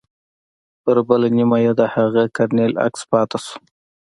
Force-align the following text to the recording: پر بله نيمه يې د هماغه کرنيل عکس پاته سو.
پر 0.83 0.97
بله 1.07 1.27
نيمه 1.37 1.57
يې 1.65 1.71
د 1.79 1.81
هماغه 1.93 2.23
کرنيل 2.35 2.73
عکس 2.85 3.01
پاته 3.11 3.37
سو. 3.45 3.55